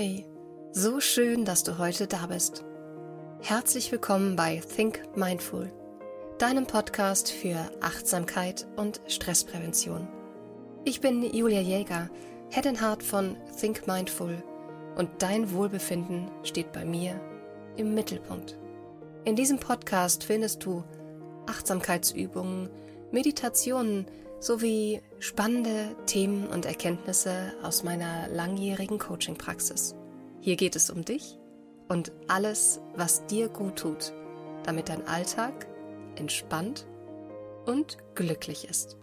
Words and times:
Hey, 0.00 0.24
so 0.70 1.00
schön, 1.00 1.44
dass 1.44 1.64
du 1.64 1.76
heute 1.76 2.06
da 2.06 2.26
bist. 2.28 2.64
Herzlich 3.42 3.90
willkommen 3.90 4.36
bei 4.36 4.62
Think 4.76 5.02
Mindful, 5.16 5.72
deinem 6.38 6.68
Podcast 6.68 7.32
für 7.32 7.68
Achtsamkeit 7.80 8.68
und 8.76 9.00
Stressprävention. 9.08 10.06
Ich 10.84 11.00
bin 11.00 11.24
Julia 11.24 11.58
Jäger, 11.58 12.10
Head 12.50 12.68
and 12.68 12.80
Heart 12.80 13.02
von 13.02 13.36
Think 13.60 13.88
Mindful 13.88 14.40
und 14.96 15.10
dein 15.18 15.52
Wohlbefinden 15.52 16.30
steht 16.44 16.70
bei 16.70 16.84
mir 16.84 17.20
im 17.76 17.92
Mittelpunkt. 17.92 18.56
In 19.24 19.34
diesem 19.34 19.58
Podcast 19.58 20.22
findest 20.22 20.64
du 20.64 20.84
Achtsamkeitsübungen, 21.48 22.70
Meditationen 23.10 24.06
sowie 24.40 25.02
spannende 25.18 25.96
Themen 26.06 26.46
und 26.46 26.64
Erkenntnisse 26.64 27.54
aus 27.62 27.82
meiner 27.82 28.28
langjährigen 28.28 28.98
Coaching-Praxis. 28.98 29.94
Hier 30.40 30.56
geht 30.56 30.76
es 30.76 30.90
um 30.90 31.04
dich 31.04 31.38
und 31.88 32.12
alles, 32.28 32.80
was 32.94 33.26
dir 33.26 33.48
gut 33.48 33.76
tut, 33.76 34.12
damit 34.64 34.88
dein 34.88 35.06
Alltag 35.06 35.66
entspannt 36.16 36.86
und 37.66 37.98
glücklich 38.14 38.68
ist. 38.68 38.96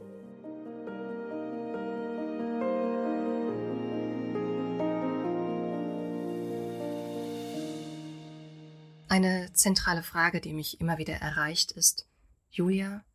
Eine 9.07 9.51
zentrale 9.53 10.03
Frage, 10.03 10.41
die 10.41 10.51
mich 10.51 10.81
immer 10.81 10.97
wieder 10.97 11.13
erreicht, 11.13 11.71
ist, 11.71 12.07
Julia, 12.49 13.05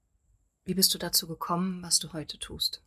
wie 0.71 0.75
bist 0.75 0.95
du 0.95 0.99
dazu 0.99 1.27
gekommen, 1.27 1.83
was 1.83 1.99
du 1.99 2.13
heute 2.13 2.39
tust? 2.39 2.81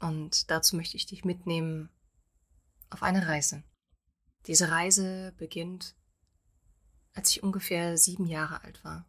Und 0.00 0.50
dazu 0.50 0.76
möchte 0.76 0.98
ich 0.98 1.06
dich 1.06 1.24
mitnehmen 1.24 1.88
auf 2.90 3.02
eine 3.02 3.26
Reise. 3.26 3.62
Diese 4.46 4.70
Reise 4.70 5.32
beginnt, 5.38 5.96
als 7.14 7.30
ich 7.30 7.42
ungefähr 7.42 7.96
sieben 7.96 8.26
Jahre 8.26 8.62
alt 8.64 8.84
war 8.84 9.06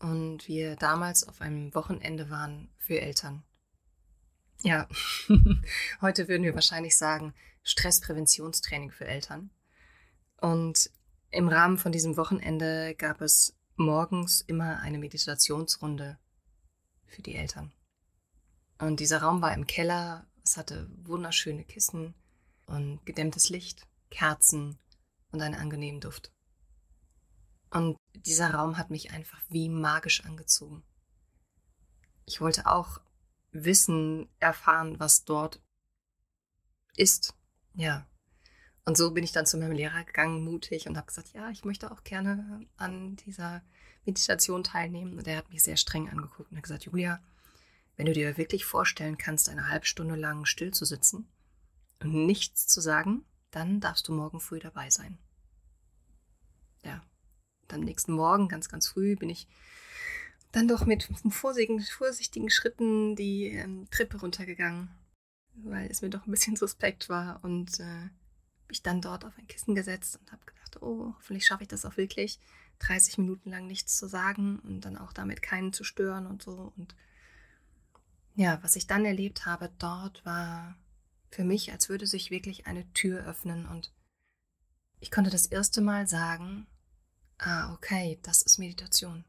und 0.00 0.48
wir 0.48 0.74
damals 0.74 1.22
auf 1.28 1.40
einem 1.42 1.72
Wochenende 1.76 2.28
waren 2.28 2.74
für 2.76 3.00
Eltern. 3.00 3.44
Ja, 4.62 4.88
heute 6.00 6.26
würden 6.26 6.42
wir 6.42 6.56
wahrscheinlich 6.56 6.96
sagen 6.98 7.34
Stresspräventionstraining 7.62 8.90
für 8.90 9.06
Eltern. 9.06 9.50
Und 10.40 10.90
im 11.30 11.46
Rahmen 11.46 11.78
von 11.78 11.92
diesem 11.92 12.16
Wochenende 12.16 12.96
gab 12.96 13.20
es 13.20 13.56
morgens 13.76 14.40
immer 14.40 14.80
eine 14.80 14.98
Meditationsrunde 14.98 16.18
für 17.08 17.22
die 17.22 17.34
Eltern. 17.34 17.72
Und 18.78 19.00
dieser 19.00 19.22
Raum 19.22 19.42
war 19.42 19.52
im 19.54 19.66
Keller, 19.66 20.26
es 20.44 20.56
hatte 20.56 20.88
wunderschöne 21.02 21.64
Kissen 21.64 22.14
und 22.66 23.04
gedämmtes 23.04 23.48
Licht, 23.48 23.86
Kerzen 24.10 24.78
und 25.30 25.40
einen 25.40 25.56
angenehmen 25.56 26.00
Duft. 26.00 26.32
Und 27.70 27.98
dieser 28.14 28.54
Raum 28.54 28.78
hat 28.78 28.90
mich 28.90 29.10
einfach 29.10 29.40
wie 29.48 29.68
magisch 29.68 30.24
angezogen. 30.24 30.82
Ich 32.24 32.40
wollte 32.40 32.66
auch 32.66 33.00
wissen, 33.52 34.28
erfahren, 34.38 34.98
was 35.00 35.24
dort 35.24 35.60
ist. 36.96 37.34
Ja. 37.74 38.06
Und 38.84 38.96
so 38.96 39.12
bin 39.12 39.24
ich 39.24 39.32
dann 39.32 39.46
zu 39.46 39.58
meinem 39.58 39.72
Lehrer 39.72 40.04
gegangen, 40.04 40.44
mutig, 40.44 40.88
und 40.88 40.96
habe 40.96 41.06
gesagt, 41.06 41.32
ja, 41.34 41.50
ich 41.50 41.64
möchte 41.64 41.90
auch 41.90 42.04
gerne 42.04 42.66
an 42.76 43.16
dieser 43.16 43.62
Meditation 44.08 44.64
teilnehmen. 44.64 45.18
Und 45.18 45.26
er 45.26 45.36
hat 45.36 45.50
mich 45.50 45.62
sehr 45.62 45.76
streng 45.76 46.08
angeguckt 46.08 46.50
und 46.50 46.56
hat 46.56 46.64
gesagt, 46.64 46.84
Julia, 46.84 47.20
wenn 47.96 48.06
du 48.06 48.12
dir 48.12 48.36
wirklich 48.36 48.64
vorstellen 48.64 49.18
kannst, 49.18 49.48
eine 49.48 49.68
halbe 49.68 49.86
Stunde 49.86 50.16
lang 50.16 50.46
still 50.46 50.72
zu 50.72 50.84
sitzen 50.84 51.28
und 52.00 52.14
nichts 52.26 52.66
zu 52.66 52.80
sagen, 52.80 53.24
dann 53.50 53.80
darfst 53.80 54.08
du 54.08 54.12
morgen 54.12 54.40
früh 54.40 54.60
dabei 54.60 54.90
sein. 54.90 55.18
Ja, 56.84 57.02
am 57.68 57.80
nächsten 57.80 58.12
Morgen, 58.12 58.48
ganz, 58.48 58.68
ganz 58.68 58.88
früh, 58.88 59.16
bin 59.16 59.30
ich 59.30 59.46
dann 60.52 60.68
doch 60.68 60.86
mit 60.86 61.08
vorsichtigen, 61.28 61.82
vorsichtigen 61.82 62.50
Schritten 62.50 63.16
die 63.16 63.48
ähm, 63.48 63.88
Treppe 63.90 64.18
runtergegangen, 64.18 64.88
weil 65.54 65.90
es 65.90 66.00
mir 66.00 66.08
doch 66.08 66.26
ein 66.26 66.30
bisschen 66.30 66.56
suspekt 66.56 67.08
war 67.08 67.42
und 67.42 67.80
äh, 67.80 68.08
mich 68.68 68.82
dann 68.82 69.00
dort 69.00 69.24
auf 69.24 69.36
ein 69.38 69.46
Kissen 69.46 69.74
gesetzt 69.74 70.18
und 70.20 70.30
habe 70.32 70.44
gedacht, 70.44 70.82
oh, 70.82 71.14
hoffentlich 71.16 71.46
schaffe 71.46 71.64
ich 71.64 71.68
das 71.68 71.84
auch 71.84 71.96
wirklich. 71.96 72.38
30 72.80 73.18
Minuten 73.18 73.50
lang 73.50 73.66
nichts 73.66 73.96
zu 73.96 74.06
sagen 74.06 74.58
und 74.60 74.82
dann 74.82 74.96
auch 74.96 75.12
damit 75.12 75.42
keinen 75.42 75.72
zu 75.72 75.84
stören 75.84 76.26
und 76.26 76.42
so. 76.42 76.72
Und 76.76 76.94
ja, 78.34 78.62
was 78.62 78.76
ich 78.76 78.86
dann 78.86 79.04
erlebt 79.04 79.46
habe 79.46 79.70
dort 79.78 80.24
war 80.24 80.76
für 81.30 81.44
mich, 81.44 81.72
als 81.72 81.88
würde 81.88 82.06
sich 82.06 82.30
wirklich 82.30 82.66
eine 82.66 82.90
Tür 82.92 83.24
öffnen 83.26 83.66
und 83.66 83.92
ich 85.00 85.10
konnte 85.10 85.30
das 85.30 85.46
erste 85.46 85.80
Mal 85.80 86.08
sagen, 86.08 86.66
ah, 87.38 87.72
okay, 87.72 88.18
das 88.22 88.42
ist 88.42 88.58
Meditation. 88.58 89.24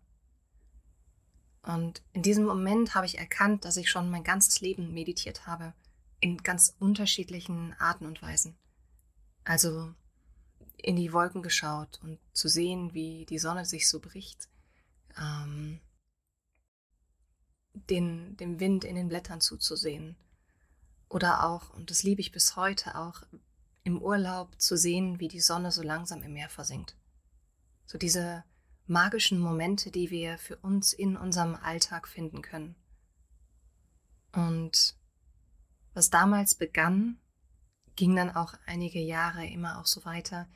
Und 1.62 2.02
in 2.14 2.24
diesem 2.24 2.46
Moment 2.46 2.96
habe 2.96 3.06
ich 3.06 3.20
erkannt, 3.20 3.66
dass 3.66 3.78
ich 3.78 3.90
schon 3.90 4.10
mein 4.10 4.24
ganzes 4.24 4.62
Leben 4.62 4.94
meditiert 4.94 5.46
habe, 5.46 5.74
in 6.20 6.38
ganz 6.38 6.76
unterschiedlichen 6.80 7.74
Arten 7.78 8.06
und 8.06 8.22
Weisen. 8.22 8.58
Also 9.44 9.94
in 10.84 10.96
die 10.96 11.14
Wolken 11.14 11.42
geschaut 11.42 12.00
und 12.02 12.20
zu 12.34 12.48
sehen, 12.48 12.94
wie 12.94 13.26
die 13.26 13.40
Sonne 13.40 13.66
sich 13.66 13.90
so 13.90 14.00
bricht, 14.00 14.50
ähm, 15.18 15.80
den, 17.74 18.38
dem 18.38 18.60
Wind 18.60 18.84
in 18.84 18.96
den 18.96 19.10
Blättern 19.10 19.42
zuzusehen. 19.42 20.16
Oder 21.10 21.46
auch, 21.46 21.72
und 21.72 21.90
das 21.90 22.04
liebe 22.04 22.22
ich 22.22 22.32
bis 22.32 22.56
heute 22.56 22.96
auch, 22.96 23.24
im 23.84 24.02
Urlaub 24.02 24.60
zu 24.62 24.78
sehen, 24.78 25.20
wie 25.20 25.28
die 25.28 25.40
Sonne 25.40 25.72
so 25.72 25.82
langsam 25.82 26.22
im 26.22 26.34
Meer 26.34 26.50
versinkt. 26.50 26.96
So 27.86 27.98
diese 27.98 28.44
magischen 28.86 29.40
Momente, 29.40 29.92
die 29.92 30.10
wir 30.10 30.38
für 30.38 30.58
uns 30.58 30.94
in 30.94 31.18
unserem 31.18 31.56
Alltag 31.56 32.08
finden 32.08 32.42
können. 32.42 32.76
Und 34.32 34.96
was 35.94 36.10
damals 36.10 36.56
begann, 36.56 37.20
ging 37.96 38.16
dann 38.16 38.30
auch 38.30 38.54
einige 38.66 39.00
Jahre 39.00 39.46
immer 39.46 39.80
auch 39.80 39.86
so 39.86 40.06
weiter, 40.06 40.48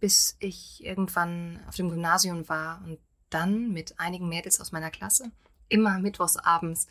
bis 0.00 0.36
ich 0.38 0.84
irgendwann 0.84 1.60
auf 1.66 1.76
dem 1.76 1.88
Gymnasium 1.88 2.48
war 2.48 2.82
und 2.84 2.98
dann 3.30 3.72
mit 3.72 3.98
einigen 3.98 4.28
Mädels 4.28 4.60
aus 4.60 4.72
meiner 4.72 4.90
Klasse 4.90 5.30
immer 5.68 5.98
mittwochs 5.98 6.36
abends 6.36 6.86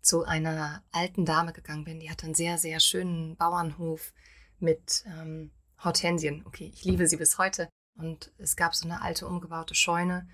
zu 0.00 0.24
einer 0.24 0.82
alten 0.92 1.24
Dame 1.24 1.52
gegangen 1.52 1.84
bin. 1.84 2.00
Die 2.00 2.10
hatte 2.10 2.26
einen 2.26 2.34
sehr, 2.34 2.58
sehr 2.58 2.80
schönen 2.80 3.36
Bauernhof 3.36 4.12
mit 4.58 5.04
ähm, 5.06 5.50
Hortensien. 5.82 6.44
Okay, 6.46 6.70
ich 6.74 6.84
liebe 6.84 7.06
sie 7.06 7.16
bis 7.16 7.38
heute. 7.38 7.68
Und 7.96 8.32
es 8.38 8.56
gab 8.56 8.74
so 8.74 8.86
eine 8.86 9.02
alte 9.02 9.26
umgebaute 9.26 9.74
Scheune. 9.74 10.28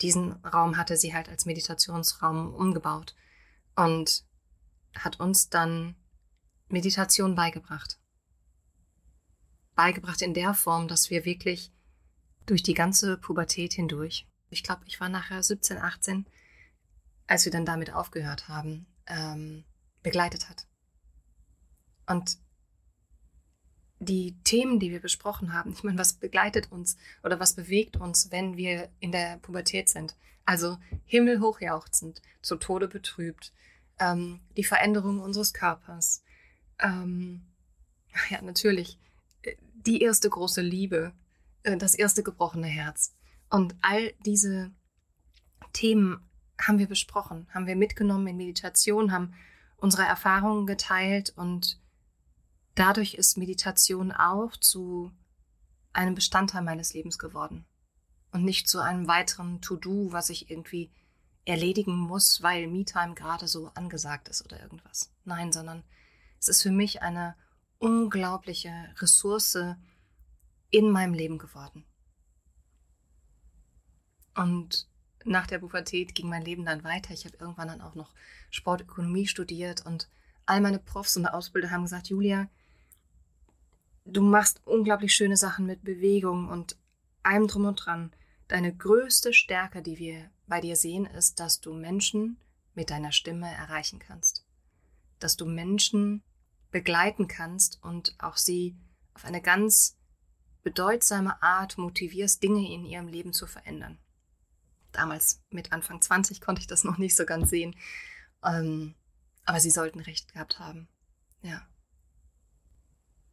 Diesen 0.00 0.32
Raum 0.44 0.76
hatte 0.76 0.96
sie 0.96 1.14
halt 1.14 1.28
als 1.28 1.46
Meditationsraum 1.46 2.54
umgebaut 2.54 3.14
und 3.76 4.24
hat 4.94 5.20
uns 5.20 5.48
dann 5.48 5.96
Meditation 6.68 7.34
beigebracht 7.34 7.98
beigebracht 9.76 10.22
in 10.22 10.34
der 10.34 10.54
Form, 10.54 10.88
dass 10.88 11.10
wir 11.10 11.24
wirklich 11.24 11.70
durch 12.46 12.62
die 12.62 12.74
ganze 12.74 13.16
Pubertät 13.18 13.74
hindurch, 13.74 14.26
ich 14.50 14.62
glaube, 14.62 14.82
ich 14.86 15.00
war 15.00 15.08
nachher 15.08 15.42
17, 15.42 15.78
18, 15.78 16.26
als 17.26 17.44
wir 17.44 17.52
dann 17.52 17.66
damit 17.66 17.92
aufgehört 17.92 18.48
haben, 18.48 18.86
ähm, 19.06 19.64
begleitet 20.02 20.48
hat. 20.48 20.66
Und 22.06 22.38
die 23.98 24.36
Themen, 24.44 24.78
die 24.78 24.90
wir 24.90 25.00
besprochen 25.00 25.52
haben, 25.52 25.72
ich 25.72 25.82
meine, 25.82 25.98
was 25.98 26.14
begleitet 26.14 26.70
uns 26.70 26.96
oder 27.22 27.40
was 27.40 27.54
bewegt 27.54 27.96
uns, 27.96 28.30
wenn 28.30 28.56
wir 28.56 28.90
in 29.00 29.10
der 29.10 29.38
Pubertät 29.38 29.88
sind? 29.88 30.16
Also 30.44 30.78
himmelhoch 31.04 31.60
jauchzend, 31.60 32.22
zu 32.42 32.56
Tode 32.56 32.86
betrübt, 32.86 33.52
ähm, 33.98 34.40
die 34.56 34.64
Veränderung 34.64 35.20
unseres 35.20 35.52
Körpers. 35.52 36.22
Ähm, 36.78 37.46
ja, 38.30 38.40
natürlich 38.42 38.98
die 39.86 40.02
erste 40.02 40.28
große 40.28 40.60
Liebe, 40.60 41.12
äh, 41.62 41.76
das 41.76 41.94
erste 41.94 42.22
gebrochene 42.22 42.66
Herz. 42.66 43.14
Und 43.50 43.76
all 43.82 44.12
diese 44.24 44.72
Themen 45.72 46.28
haben 46.60 46.78
wir 46.78 46.88
besprochen, 46.88 47.46
haben 47.52 47.66
wir 47.66 47.76
mitgenommen 47.76 48.26
in 48.26 48.36
Meditation, 48.36 49.12
haben 49.12 49.34
unsere 49.76 50.04
Erfahrungen 50.04 50.66
geteilt 50.66 51.32
und 51.36 51.80
dadurch 52.74 53.14
ist 53.14 53.36
Meditation 53.36 54.10
auch 54.10 54.56
zu 54.56 55.12
einem 55.92 56.14
Bestandteil 56.14 56.62
meines 56.62 56.94
Lebens 56.94 57.18
geworden 57.18 57.66
und 58.32 58.44
nicht 58.44 58.68
zu 58.68 58.80
einem 58.80 59.06
weiteren 59.06 59.60
To-Do, 59.60 60.12
was 60.12 60.30
ich 60.30 60.50
irgendwie 60.50 60.90
erledigen 61.44 61.96
muss, 61.96 62.42
weil 62.42 62.66
Me-Time 62.66 63.14
gerade 63.14 63.48
so 63.48 63.70
angesagt 63.74 64.28
ist 64.28 64.44
oder 64.44 64.60
irgendwas. 64.60 65.12
Nein, 65.24 65.52
sondern 65.52 65.84
es 66.40 66.48
ist 66.48 66.62
für 66.62 66.72
mich 66.72 67.02
eine 67.02 67.36
unglaubliche 67.78 68.72
Ressource 68.98 69.58
in 70.70 70.90
meinem 70.90 71.14
Leben 71.14 71.38
geworden. 71.38 71.84
Und 74.34 74.88
nach 75.24 75.46
der 75.46 75.58
Pubertät 75.58 76.14
ging 76.14 76.28
mein 76.28 76.44
Leben 76.44 76.64
dann 76.64 76.84
weiter. 76.84 77.12
Ich 77.12 77.24
habe 77.24 77.36
irgendwann 77.38 77.68
dann 77.68 77.80
auch 77.80 77.94
noch 77.94 78.12
Sportökonomie 78.50 79.26
studiert 79.26 79.84
und 79.84 80.08
all 80.44 80.60
meine 80.60 80.78
Profs 80.78 81.16
und 81.16 81.26
Ausbilder 81.26 81.70
haben 81.70 81.82
gesagt, 81.82 82.08
Julia, 82.08 82.48
Du 84.08 84.22
machst 84.22 84.60
unglaublich 84.64 85.12
schöne 85.12 85.36
Sachen 85.36 85.66
mit 85.66 85.82
Bewegung 85.82 86.48
und 86.48 86.76
allem 87.24 87.48
drum 87.48 87.64
und 87.64 87.84
dran. 87.84 88.12
Deine 88.46 88.72
größte 88.72 89.32
Stärke, 89.32 89.82
die 89.82 89.98
wir 89.98 90.30
bei 90.46 90.60
dir 90.60 90.76
sehen, 90.76 91.06
ist, 91.06 91.40
dass 91.40 91.60
du 91.60 91.74
Menschen 91.74 92.38
mit 92.74 92.90
deiner 92.90 93.10
Stimme 93.10 93.52
erreichen 93.52 93.98
kannst. 93.98 94.46
Dass 95.18 95.36
du 95.36 95.44
Menschen 95.44 96.22
begleiten 96.70 97.28
kannst 97.28 97.82
und 97.82 98.14
auch 98.18 98.36
sie 98.36 98.76
auf 99.14 99.24
eine 99.24 99.40
ganz 99.40 99.96
bedeutsame 100.62 101.42
Art 101.42 101.78
motivierst, 101.78 102.42
Dinge 102.42 102.68
in 102.68 102.84
ihrem 102.84 103.08
Leben 103.08 103.32
zu 103.32 103.46
verändern. 103.46 103.98
Damals 104.92 105.42
mit 105.50 105.72
Anfang 105.72 106.00
20 106.00 106.40
konnte 106.40 106.60
ich 106.60 106.66
das 106.66 106.84
noch 106.84 106.98
nicht 106.98 107.16
so 107.16 107.24
ganz 107.24 107.50
sehen. 107.50 107.76
Ähm, 108.42 108.94
aber 109.44 109.60
sie 109.60 109.70
sollten 109.70 110.00
recht 110.00 110.32
gehabt 110.32 110.58
haben. 110.58 110.88
Ja. 111.42 111.66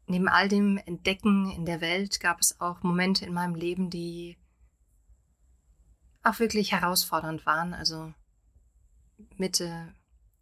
Neben 0.05 0.27
all 0.27 0.47
dem 0.47 0.77
Entdecken 0.77 1.49
in 1.51 1.65
der 1.65 1.81
Welt 1.81 2.19
gab 2.19 2.39
es 2.39 2.59
auch 2.59 2.83
Momente 2.83 3.25
in 3.25 3.33
meinem 3.33 3.55
Leben, 3.55 3.89
die 3.89 4.37
auch 6.21 6.39
wirklich 6.39 6.71
herausfordernd 6.71 7.45
waren. 7.45 7.73
Also 7.73 8.13
Mitte 9.37 9.93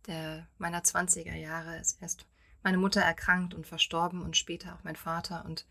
der, 0.08 0.48
meiner 0.58 0.82
20er 0.82 1.36
Jahre 1.36 1.78
ist 1.80 2.02
erst 2.02 2.26
meine 2.64 2.78
Mutter 2.78 3.02
erkrankt 3.02 3.54
und 3.54 3.68
verstorben 3.68 4.22
und 4.22 4.38
später 4.38 4.76
auch 4.76 4.84
mein 4.84 4.96
Vater. 4.96 5.46
Und 5.46 5.66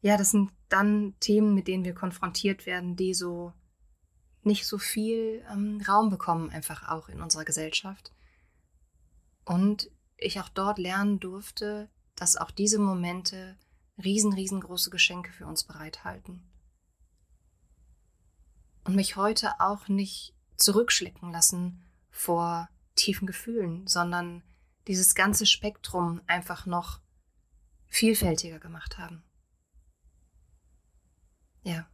ja, 0.00 0.16
das 0.16 0.30
sind 0.30 0.52
dann 0.68 1.14
Themen, 1.20 1.54
mit 1.54 1.68
denen 1.68 1.84
wir 1.84 1.94
konfrontiert 1.94 2.66
werden, 2.66 2.96
die 2.96 3.14
so 3.14 3.52
nicht 4.42 4.66
so 4.66 4.78
viel 4.78 5.44
ähm, 5.50 5.82
Raum 5.86 6.10
bekommen, 6.10 6.50
einfach 6.50 6.88
auch 6.88 7.08
in 7.08 7.20
unserer 7.20 7.44
Gesellschaft. 7.44 8.12
Und 9.44 9.90
ich 10.16 10.40
auch 10.40 10.48
dort 10.48 10.78
lernen 10.78 11.20
durfte, 11.20 11.90
dass 12.14 12.36
auch 12.36 12.50
diese 12.50 12.78
Momente 12.78 13.56
riesen, 14.02 14.32
riesengroße 14.32 14.90
Geschenke 14.90 15.32
für 15.32 15.46
uns 15.46 15.64
bereithalten. 15.64 16.42
Und 18.84 18.94
mich 18.94 19.16
heute 19.16 19.60
auch 19.60 19.88
nicht 19.88 20.34
zurückschlecken 20.56 21.32
lassen 21.32 21.82
vor 22.10 22.68
tiefen 22.94 23.26
Gefühlen, 23.26 23.86
sondern 23.86 24.42
dieses 24.86 25.14
ganze 25.14 25.46
Spektrum 25.46 26.20
einfach 26.26 26.66
noch 26.66 27.00
vielfältiger 27.86 28.58
gemacht 28.58 28.98
haben. 28.98 29.22
Ja. 31.62 31.88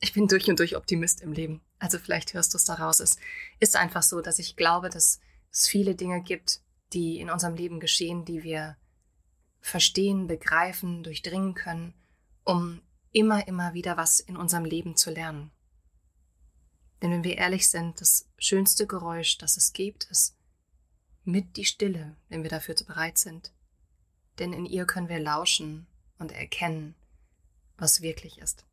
Ich 0.00 0.12
bin 0.12 0.28
durch 0.28 0.48
und 0.48 0.58
durch 0.58 0.76
Optimist 0.76 1.20
im 1.20 1.32
Leben. 1.32 1.60
Also 1.78 1.98
vielleicht 1.98 2.34
hörst 2.34 2.54
du 2.54 2.56
es 2.56 2.64
daraus. 2.64 3.00
Es 3.00 3.16
ist 3.60 3.76
einfach 3.76 4.02
so, 4.02 4.20
dass 4.20 4.38
ich 4.38 4.56
glaube, 4.56 4.90
dass 4.90 5.20
es 5.50 5.68
viele 5.68 5.94
Dinge 5.94 6.22
gibt, 6.22 6.60
die 6.92 7.20
in 7.20 7.30
unserem 7.30 7.54
Leben 7.54 7.80
geschehen, 7.80 8.24
die 8.24 8.42
wir 8.42 8.76
verstehen, 9.60 10.26
begreifen, 10.26 11.02
durchdringen 11.02 11.54
können, 11.54 11.94
um 12.44 12.80
immer, 13.12 13.46
immer 13.48 13.74
wieder 13.74 13.96
was 13.96 14.20
in 14.20 14.36
unserem 14.36 14.64
Leben 14.64 14.96
zu 14.96 15.10
lernen. 15.10 15.50
Denn 17.02 17.10
wenn 17.10 17.24
wir 17.24 17.38
ehrlich 17.38 17.68
sind, 17.68 18.00
das 18.00 18.28
schönste 18.38 18.86
Geräusch, 18.86 19.38
das 19.38 19.56
es 19.56 19.72
gibt, 19.72 20.04
ist 20.10 20.37
mit 21.28 21.58
die 21.58 21.66
Stille, 21.66 22.16
wenn 22.30 22.42
wir 22.42 22.50
dafür 22.50 22.74
bereit 22.74 23.18
sind. 23.18 23.52
Denn 24.38 24.54
in 24.54 24.64
ihr 24.64 24.86
können 24.86 25.10
wir 25.10 25.20
lauschen 25.20 25.86
und 26.18 26.32
erkennen, 26.32 26.94
was 27.76 28.00
wirklich 28.00 28.38
ist. 28.38 28.64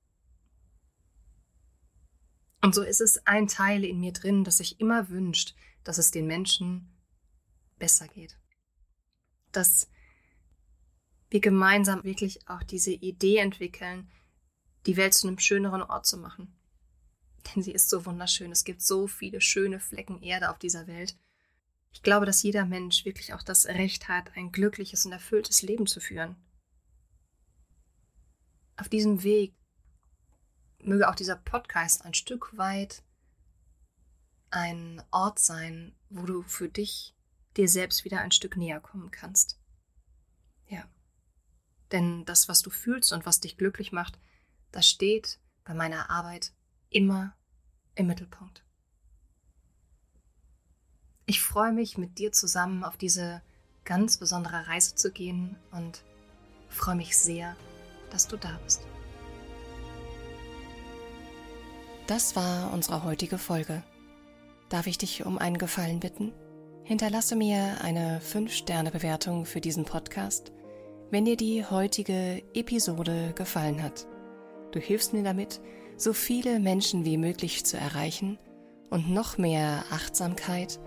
Und 2.61 2.73
so 2.73 2.81
ist 2.81 3.01
es 3.01 3.27
ein 3.27 3.47
Teil 3.47 3.83
in 3.83 3.99
mir 3.99 4.13
drin, 4.13 4.43
das 4.43 4.57
sich 4.57 4.79
immer 4.79 5.09
wünscht, 5.09 5.53
dass 5.83 5.97
es 5.97 6.11
den 6.11 6.27
Menschen 6.27 6.89
besser 7.77 8.07
geht. 8.07 8.39
Dass 9.51 9.89
wir 11.29 11.41
gemeinsam 11.41 12.03
wirklich 12.05 12.47
auch 12.47 12.63
diese 12.63 12.91
Idee 12.91 13.37
entwickeln, 13.37 14.09
die 14.85 14.95
Welt 14.95 15.13
zu 15.13 15.27
einem 15.27 15.39
schöneren 15.39 15.81
Ort 15.81 16.05
zu 16.05 16.17
machen. 16.17 16.55
Denn 17.47 17.61
sie 17.61 17.73
ist 17.73 17.89
so 17.89 18.05
wunderschön. 18.05 18.51
Es 18.51 18.63
gibt 18.63 18.81
so 18.81 19.07
viele 19.07 19.41
schöne 19.41 19.79
Flecken 19.79 20.21
Erde 20.21 20.49
auf 20.49 20.57
dieser 20.57 20.87
Welt. 20.87 21.17
Ich 21.95 22.01
glaube, 22.01 22.25
dass 22.25 22.43
jeder 22.43 22.65
Mensch 22.65 23.05
wirklich 23.05 23.33
auch 23.33 23.41
das 23.41 23.65
Recht 23.67 24.09
hat, 24.09 24.35
ein 24.35 24.51
glückliches 24.51 25.05
und 25.05 25.13
erfülltes 25.13 25.61
Leben 25.61 25.87
zu 25.87 26.01
führen. 26.01 26.35
Auf 28.75 28.89
diesem 28.89 29.23
Weg 29.23 29.55
möge 30.79 31.09
auch 31.09 31.15
dieser 31.15 31.37
Podcast 31.37 32.03
ein 32.03 32.13
Stück 32.13 32.57
weit 32.57 33.01
ein 34.51 35.01
Ort 35.09 35.39
sein, 35.39 35.95
wo 36.09 36.25
du 36.25 36.43
für 36.43 36.67
dich 36.67 37.15
dir 37.55 37.69
selbst 37.69 38.03
wieder 38.03 38.19
ein 38.19 38.31
Stück 38.31 38.57
näher 38.57 38.81
kommen 38.81 39.09
kannst. 39.09 39.57
Ja. 40.67 40.83
Denn 41.93 42.25
das, 42.25 42.49
was 42.49 42.61
du 42.61 42.69
fühlst 42.69 43.13
und 43.13 43.25
was 43.25 43.39
dich 43.39 43.57
glücklich 43.57 43.93
macht, 43.93 44.19
das 44.71 44.85
steht 44.85 45.39
bei 45.63 45.73
meiner 45.73 46.09
Arbeit 46.09 46.51
immer 46.89 47.37
im 47.95 48.07
Mittelpunkt. 48.07 48.64
Ich 51.27 51.41
freue 51.41 51.71
mich, 51.71 51.97
mit 51.97 52.19
dir 52.19 52.31
zusammen 52.31 52.83
auf 52.83 52.97
diese 52.97 53.41
ganz 53.83 54.17
besondere 54.17 54.67
Reise 54.67 54.93
zu 54.93 55.11
gehen 55.11 55.55
und 55.71 56.03
freue 56.69 56.95
mich 56.95 57.17
sehr, 57.17 57.55
dass 58.11 58.27
du 58.27 58.37
da 58.37 58.59
bist. 58.63 58.85
Das 62.05 62.35
war 62.35 62.71
unsere 62.73 63.03
heutige 63.03 63.39
Folge. 63.39 63.81
Darf 64.69 64.85
ich 64.85 64.99
dich 64.99 65.25
um 65.25 65.39
einen 65.39 65.57
Gefallen 65.57 65.99
bitten? 65.99 66.31
Hinterlasse 66.83 67.35
mir 67.35 67.81
eine 67.81 68.19
5-Sterne-Bewertung 68.19 69.45
für 69.45 69.61
diesen 69.61 69.85
Podcast, 69.85 70.51
wenn 71.09 71.25
dir 71.25 71.37
die 71.37 71.65
heutige 71.65 72.43
Episode 72.53 73.33
gefallen 73.33 73.81
hat. 73.81 74.05
Du 74.71 74.79
hilfst 74.79 75.13
mir 75.13 75.23
damit, 75.23 75.59
so 75.97 76.13
viele 76.13 76.59
Menschen 76.59 77.03
wie 77.03 77.17
möglich 77.17 77.65
zu 77.65 77.77
erreichen 77.77 78.37
und 78.91 79.09
noch 79.09 79.39
mehr 79.39 79.85
Achtsamkeit 79.89 80.79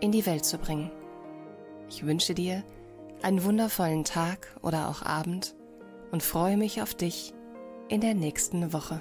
in 0.00 0.12
die 0.12 0.26
Welt 0.26 0.44
zu 0.44 0.58
bringen. 0.58 0.90
Ich 1.88 2.06
wünsche 2.06 2.34
dir 2.34 2.62
einen 3.22 3.44
wundervollen 3.44 4.04
Tag 4.04 4.56
oder 4.62 4.88
auch 4.88 5.02
Abend 5.02 5.54
und 6.10 6.22
freue 6.22 6.56
mich 6.56 6.82
auf 6.82 6.94
dich 6.94 7.34
in 7.88 8.00
der 8.00 8.14
nächsten 8.14 8.72
Woche. 8.72 9.00